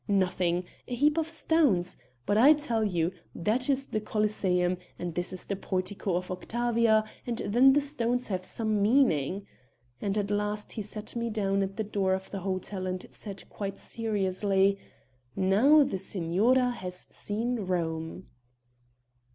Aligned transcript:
Nothing... 0.07 0.63
a 0.87 0.95
heap 0.95 1.15
of 1.19 1.29
stones... 1.29 1.95
but 2.25 2.35
I 2.35 2.53
tell 2.53 2.83
you: 2.83 3.11
that 3.35 3.69
is 3.69 3.85
the 3.89 4.01
Colisseum, 4.01 4.77
and 4.97 5.13
this 5.13 5.31
is 5.31 5.45
the 5.45 5.55
Portico 5.55 6.15
of 6.15 6.31
Octavia, 6.31 7.03
and 7.27 7.37
then 7.45 7.73
the 7.73 7.81
stones 7.81 8.25
have 8.29 8.43
some 8.43 8.81
meaning.' 8.81 9.45
And 10.01 10.17
at 10.17 10.31
last 10.31 10.71
he 10.71 10.81
set 10.81 11.15
me 11.15 11.29
down 11.29 11.61
at 11.61 11.77
the 11.77 11.83
door 11.83 12.15
of 12.15 12.31
the 12.31 12.39
hotel 12.39 12.87
and 12.87 13.05
said 13.11 13.47
quite 13.51 13.77
seriously: 13.77 14.79
'Now 15.35 15.83
the 15.83 15.99
signora 15.99 16.71
has 16.71 17.05
seen 17.11 17.57
Rome.'" 17.57 18.25